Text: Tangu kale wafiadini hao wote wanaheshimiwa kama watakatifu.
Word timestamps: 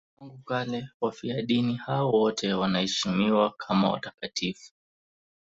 Tangu 0.19 0.37
kale 0.37 0.89
wafiadini 1.01 1.75
hao 1.75 2.11
wote 2.11 2.53
wanaheshimiwa 2.53 3.53
kama 3.57 3.89
watakatifu. 3.91 4.71